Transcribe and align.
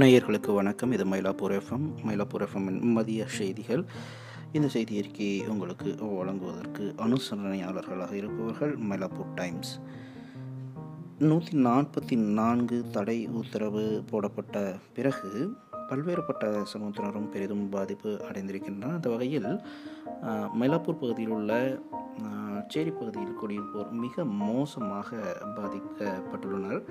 நேயர்களுக்கு 0.00 0.50
வணக்கம். 0.54 0.92
இது 0.92 1.04
மயிலாப்பூர் 1.04 1.54
எஃப்எம் 1.56 1.86
மயிலாப்பூர் 2.06 2.44
எஃப்எம்மின் 2.44 2.80
மதிய 2.96 3.22
செய்திகள். 3.38 3.82
இந்த 4.52 4.68
செய்தி 4.68 4.98
அறிக்கையை 4.98 5.46
உங்களுக்கு 5.46 5.90
வழங்குவதற்கு 6.18 6.84
அனுசரணையாளர்களாக 7.06 8.12
இருப்பவர்கள் 8.12 8.72
மயிலாப்பூர் 8.90 9.34
டைம்ஸ் 9.34 9.72
நூற்றி 11.18 11.56
நாற்பத்தி 11.64 12.16
நான்கு 12.16 12.78
தடை 12.90 13.18
உத்தரவு 13.40 13.84
போடப்பட்ட 14.10 14.56
பிறகு 14.94 15.30
பல்வேறுபட்ட 15.88 16.44
சமூகத்தினரும் 16.72 17.30
பெரிதும் 17.32 17.66
பாதிப்பு 17.68 18.12
அடைந்திருக்கின்றனர் 18.28 18.96
அந்த 18.98 19.10
வகையில் 19.10 19.50
மயிலாப்பூர் 20.60 21.02
பகுதியில் 21.02 21.36
உள்ள 21.38 21.52
மச்சேரி 22.62 22.90
சேரி 22.90 22.90
பகுதியில் 22.98 23.38
குடியிருப்போர் 23.40 23.88
மிக 24.02 24.24
மோசமாக 24.24 25.16
பாதிக்கப்பட்டுள்ளனர். 25.56 26.82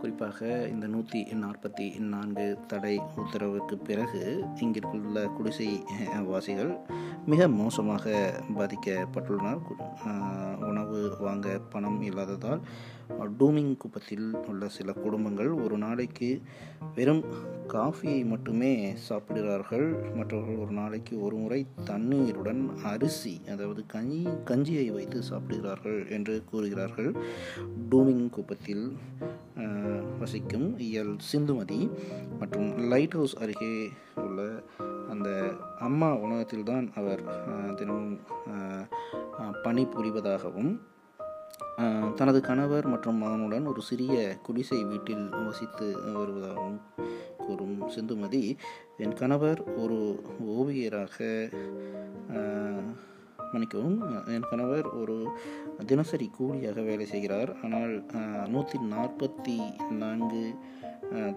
குறிப்பாக 0.00 0.38
இந்த 0.72 0.86
நூற்றி 0.92 1.20
நாற்பத்தி 1.42 1.86
நான்கு 2.12 2.46
தடை 2.70 2.92
உத்தரவுக்கு 3.22 3.76
பிறகு 3.88 4.20
இங்கிருக்குள்ள 4.60 5.24
குடிசை 5.36 5.68
வாசிகள் 6.30 6.72
மிக 7.26 7.48
மோசமாக 7.58 8.14
பாதிக்கப்பட்டுள்ளனர். 8.58 9.60
உணவு 10.70 11.00
வாங்க 11.20 11.48
பணம் 11.72 12.00
இல்லாததால் 12.08 12.62
டூமிங் 13.38 13.76
குப்பத்தில் 13.82 14.26
உள்ள 14.50 14.64
சில 14.76 14.92
குடும்பங்கள் 15.04 15.50
ஒரு 15.64 15.76
நாளைக்கு 15.84 16.28
வெறும் 16.96 17.22
காஃபியை 17.74 18.20
மட்டுமே 18.32 18.72
சாப்பிடுகிறார்கள். 19.08 19.86
மற்றவர்கள் 20.18 20.60
ஒரு 20.64 20.72
நாளைக்கு 20.80 21.14
ஒரு 21.26 21.36
முறை 21.42 21.60
தண்ணீருடன் 21.90 22.62
அரிசி 22.92 23.34
அதாவது 23.52 23.82
கஞ்சி 23.94 24.22
கஞ்சியை 24.50 24.88
வைத்து 24.96 25.09
சாப்பிடுகிறார்கள் 25.18 26.08
என்று 26.08 26.44
கூறுகிறார்கள். 26.44 27.16
டூமிங் 27.90 28.30
குப்பத்தில் 28.30 28.96
வசிக்கும் 30.18 30.78
இயல் 30.78 31.16
சிந்துமதி 31.32 31.90
மற்றும் 32.38 32.78
லைட் 32.78 33.12
ஹவுஸ் 33.12 33.36
அருகே 33.36 33.88
உள்ள 34.14 34.62
அந்த 35.10 35.52
அம்மா 35.78 36.16
உணவகத்தில்தான் 36.16 36.88
அவர் 36.94 37.22
தினமும் 37.74 38.18
பணி 39.62 39.84
புரிவதாகவும் 39.84 40.78
தனது 42.14 42.40
கணவர் 42.40 42.86
மற்றும் 42.86 43.22
மகனுடன் 43.22 43.66
ஒரு 43.66 43.82
சிறிய 43.82 44.36
குடிசை 44.42 44.84
வீட்டில் 44.84 45.28
வசித்து 45.28 45.96
வருவதாகவும் 46.06 46.80
கூறும் 47.38 47.88
சிந்துமதி 47.88 48.56
என் 48.96 49.12
கணவர் 49.12 49.74
ஒரு 49.74 50.22
ஓவியராக 50.40 51.16
மன்னிக்கவும் 53.52 53.98
என் 54.34 54.48
கணவர் 54.50 54.88
ஒரு 55.00 55.16
தினசரி 55.90 56.28
கூலியாக 56.38 56.80
வேலை 56.88 57.06
செய்கிறார். 57.12 57.52
ஆனால் 57.64 57.92
நூற்றி 58.54 58.78
நாற்பத்தி 58.94 59.58
நான்கு 60.02 60.44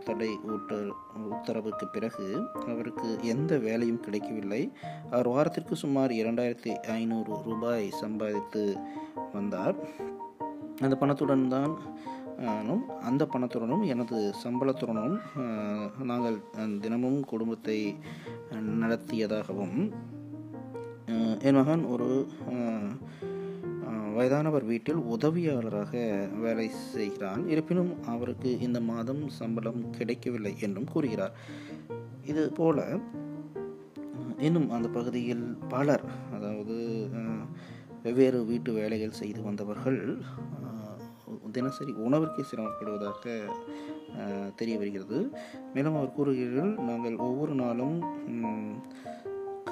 தடை 0.06 0.32
ஊட்ட 0.54 0.74
உத்தரவுக்கு 1.32 1.86
பிறகு 1.94 2.26
அவருக்கு 2.72 3.10
எந்த 3.34 3.54
வேலையும் 3.68 4.04
கிடைக்கவில்லை. 4.06 4.64
அவர் 5.12 5.30
வாரத்திற்கு 5.36 5.76
சுமார் 5.84 6.12
இரண்டாயிரத்தி 6.22 6.74
ஐநூறு 6.98 7.36
ரூபாய் 7.48 7.88
சம்பாதித்து 8.02 8.64
வந்தார். 9.34 9.78
அந்த 10.86 10.96
பணத்துடன் 11.02 11.48
தான் 11.56 11.74
அந்த 13.08 13.24
பணத்துடனும் 13.34 13.84
எனது 13.94 14.18
சம்பளத்துடனும் 14.44 15.18
நாங்கள் 16.10 16.38
தினமும் 16.84 17.20
குடும்பத்தை 17.32 17.78
நடத்தியதாகவும் 18.82 19.78
என் 21.48 21.58
மகன் 21.58 21.84
ஒரு 21.94 22.08
வயதானவர் 24.16 24.66
வீட்டில் 24.66 25.02
உதவியாளராக 25.14 25.92
வேலை 26.42 26.68
செய்கிறான். 26.70 27.42
இருப்பினும் 27.48 27.92
அவருக்கு 28.06 28.50
இந்த 28.60 28.80
மாதம் 28.92 29.22
சம்பளம் 29.40 29.82
கிடைக்கவில்லை 29.90 30.54
என்றும் 30.60 30.92
கூறுகிறார். 30.94 31.36
இது 32.26 32.44
போல 32.60 32.86
இன்னும் 34.38 34.70
அந்த 34.70 34.88
பகுதியில் 34.88 35.46
பலர் 35.68 36.06
அதாவது 36.36 36.78
வெவ்வேறு 38.04 38.40
வீட்டு 38.46 38.72
வேலைகள் 38.74 39.20
செய்து 39.22 39.42
வந்தவர்கள் 39.42 40.00
தினசரி 41.52 41.92
உணவிற்கு 42.06 42.42
சிரமப்படுவதாக 42.52 43.24
தெரிய 44.56 44.76
வருகிறது. 44.78 45.20
மேலும் 45.74 45.96
அவர் 45.96 46.16
கூறுகிறார்கள் 46.16 46.72
நாங்கள் 46.90 47.16
ஒவ்வொரு 47.28 47.54
நாளும் 47.54 47.98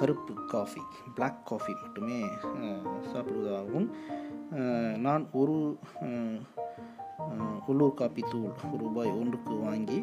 கருப்பு 0.02 0.34
காஃபி 0.46 0.80
பிளாக் 1.14 1.46
காஃபி 1.46 1.72
மட்டுமே 1.82 2.20
சாப்பிடுவதாகவும் 3.12 3.88
நான் 4.98 5.24
ஒரு 5.32 5.78
உள்ளூர் 7.66 7.94
காப்பி 7.94 8.22
தூள் 8.30 8.78
ரூபாய் 8.78 9.10
ஒன்றுக்கு 9.10 9.54
வாங்கி 9.54 9.98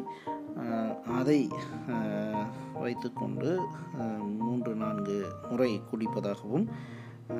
அதை 1.18 1.48
வைத்துக்கொண்டு 2.74 3.50
மூன்று 4.38 4.74
நான்கு 4.74 5.18
முறை 5.50 5.80
குடிப்பதாகவும் 5.90 6.66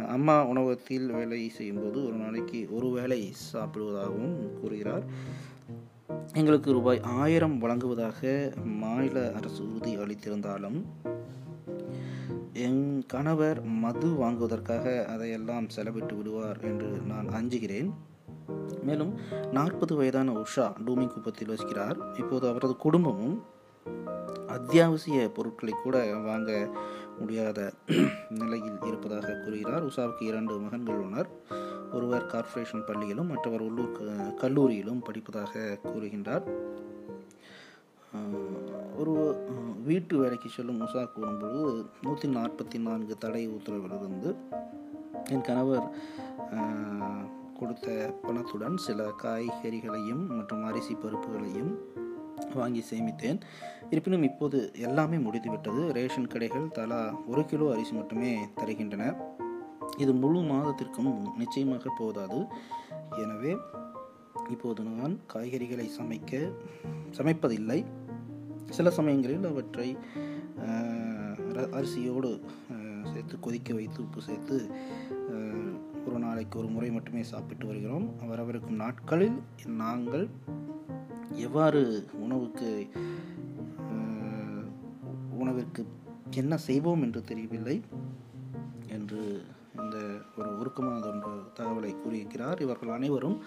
அம்மா 0.09 0.37
உணவகத்தில் 0.44 1.06
வேலை 1.10 1.49
செய்யும்போது 1.49 1.99
ஒரு 2.06 2.15
நாளைக்கு 2.15 2.69
ஒரு 2.70 2.91
வேளை 2.91 3.20
சாப்பிடுவதாகவும் 3.53 4.37
கூறுகிறார். 4.60 5.04
எங்களுக்கு 6.34 6.72
ரூபாய் 6.72 7.00
ஆயிரம் 7.00 7.59
வழங்குவதாக 7.59 8.53
மாநில 8.65 9.32
அரசு 9.32 9.62
உறுதி 9.70 9.94
அளித்திருந்தாலும் 9.97 10.78
என் 12.53 13.05
கணவர் 13.06 13.62
மது 13.62 14.09
வாங்குவதற்காக 14.09 15.06
அதையெல்லாம் 15.06 15.66
செலவிட்டு 15.77 16.16
விடுவார் 16.16 16.61
என்று 16.61 16.87
நான் 16.87 17.28
அஞ்சுகிறேன். 17.28 17.91
மேலும் 18.83 19.15
நாற்பது 19.53 19.94
வயதான 19.94 20.33
உஷா 20.33 20.72
டூமி 20.87 21.06
குப்பத்தில் 21.06 21.49
வசிக்கிறார். 21.49 22.19
இப்போது 22.19 22.49
அவரது 22.49 22.77
குடும்பமும் 22.77 23.44
அத்தியாவசிய 24.47 25.31
பொருட்களை 25.34 25.75
கூட 25.83 26.16
வாங்க 26.16 26.69
முடியாத 27.19 27.72
நிலையில் 28.28 28.78
இருப்பதாக 28.87 29.41
கூறுகிறார். 29.44 29.87
உஷாவுக்கு 29.87 30.22
இரண்டு 30.22 30.59
மகன்கள் 30.59 30.94
உள்ளனர். 30.94 31.28
ஒருவர் 31.93 32.27
கார்ப்பரேஷன் 32.27 32.84
பள்ளியிலும் 32.84 33.27
மற்றவர் 33.27 33.61
உள்ளூர் 33.61 34.03
கல்லூரியிலும் 34.41 35.03
படிப்பதாக 35.03 35.78
கூறுகின்றார். 35.84 36.43
ஒரு 38.97 39.44
வீட்டு 39.89 40.15
வேலைக்கு 40.21 40.49
செல்லும் 40.55 40.81
முசா 40.81 41.03
கூறும்பொழுது 41.15 41.85
நூற்றி 42.05 42.29
நாற்பத்தி 42.37 42.79
நான்கு 42.87 43.15
தடை 43.25 43.43
உத்தரவிலிருந்து 43.57 44.31
என் 45.35 45.47
கணவர் 45.49 45.87
கொடுத்த 47.59 47.87
பணத்துடன் 48.27 48.77
சில 48.87 49.07
காய்கறிகளையும் 49.23 50.23
மற்றும் 50.37 50.63
அரிசி 50.69 50.95
பருப்புகளையும் 50.95 51.73
வாங்கி 52.55 52.83
சேமித்தேன். 52.91 53.39
இருப்பினும் 53.93 54.25
இப்போது 54.29 54.59
எல்லாமே 54.87 55.17
முடிந்துவிட்டது. 55.27 55.81
ரேஷன் 55.99 56.31
கடைகள் 56.35 56.73
தலா 56.77 57.01
ஒரு 57.33 57.43
கிலோ 57.51 57.67
அரிசி 57.73 57.93
மட்டுமே 57.99 58.31
தருகின்றன. 58.61 59.05
இது 60.03 60.12
முழு 60.23 60.41
மாதத்திற்கும் 60.53 61.12
நிச்சயமாக 61.43 61.93
போதாது. 61.99 62.41
எனவே 63.25 63.53
இப்போது 64.55 64.83
நான் 64.83 65.17
காய்கறிகளை 65.35 65.87
சமைக்க 65.99 66.41
சமைப்பதில்லை. 67.19 67.81
சில 68.76 68.91
சமயங்களில் 68.98 69.47
அவற்றை 69.50 69.88
அரிசியோடு 71.78 72.31
சேர்த்து 73.12 73.34
கொதிக்க 73.41 73.75
வைத்து 73.75 73.98
உப்பு 74.04 74.20
சேர்த்து 74.28 74.56
ஒரு 76.06 76.19
நாளைக்கு 76.25 76.58
ஒரு 76.58 76.69
முறை 76.75 76.91
மட்டுமே 76.91 77.22
சாப்பிட்டு 77.31 77.64
வருகிறோம். 77.70 78.06
வரவிருக்கும் 78.31 78.82
நாட்களில் 78.84 79.38
நாங்கள் 79.82 80.26
எவ்வாறு 81.47 81.82
உணவுக்கு 82.25 82.70
உணவிற்கு 85.41 85.82
என்ன 86.42 86.54
செய்வோம் 86.69 87.02
என்று 87.02 87.20
தெரியவில்லை 87.31 87.76
என்று 88.97 89.20
இந்த 89.82 89.98
ஒரு 90.38 90.50
உருக்கமான 90.60 91.06
ஒன்று 91.11 91.31
தகவலை 91.58 91.93
கூறியிருக்கிறார். 91.94 92.58
இவர்கள் 92.66 92.96
அனைவரும் 92.96 93.38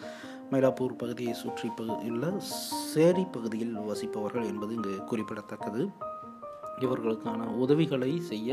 மயிலாப்பூர் 0.51 0.99
பகுதியை 1.03 1.33
சுற்றி 1.33 1.69
உள்ள 2.09 2.25
சேரி 2.93 3.23
பகுதியில் 3.35 3.75
வசிப்பவர்கள் 3.89 4.49
என்பது 4.51 4.73
இங்கு 4.73 4.95
குறிப்பிடத்தக்கது. 5.03 5.83
இவர்களுக்கான 6.79 7.41
உதவிகளை 7.63 8.11
செய்ய 8.29 8.49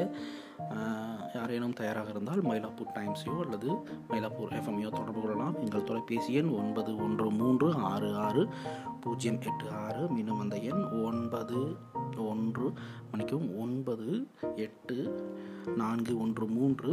யாரேனும் 1.35 1.73
தயாராக 1.73 2.09
இருந்தால் 2.11 2.43
மயிலாப்பூர் 2.43 2.95
டைம்ஸையோ 2.97 3.37
அல்லது 3.45 3.69
மயிலாப்பூர் 4.11 4.55
எஃப்எம்ஐயோ 4.59 4.91
தொடர்பு 4.91 5.21
கொள்ளலாம். 5.21 5.55
எங்கள் 5.61 5.85
தொலைபேசி 5.85 6.33
எண் 6.41 6.51
ஒன்பது 6.61 6.91
ஒன்று 6.97 7.27
மூன்று 7.31 7.69
ஆறு 7.93 8.11
ஆறு 8.27 8.43
பூஜ்ஜியம் 9.01 9.41
எட்டு 9.41 9.69
ஆறு. 9.85 10.03
மீண்டும் 10.09 10.43
அந்த 10.45 10.59
எண் 10.73 10.85
ஒன்பது 11.05 11.61
ஒன்று 12.29 12.67
மணிக்கும் 13.11 13.47
ஒன்பது 13.59 14.11
எட்டு 14.67 14.99
நான்கு 15.77 16.15
ஒன்று 16.21 16.47
மூன்று 16.47 16.93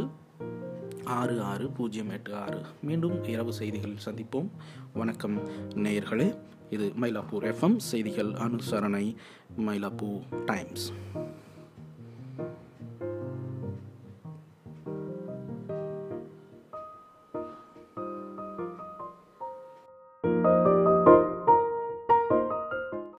ஆறு 1.08 1.42
ஆறு 1.42 1.70
பூஜ்ஜியம் 1.70 2.10
எட்டு 2.10 2.36
ஆறு. 2.36 2.60
மீண்டும் 2.82 3.24
இரவு 3.24 3.52
செய்திகளில் 3.52 3.98
சந்திப்போம். 4.04 4.48
வணக்கம் 4.94 5.48
நேயர்களே 5.74 6.38
இது 6.70 6.92
மயிலாப்பூர் 7.00 7.54
எஃப்எம் 7.54 7.76
செய்திகள் 7.76 8.32
அனுசரணை 8.32 9.14
மயிலாப்பூர் 9.58 10.44
டைம்ஸ். 10.44 10.92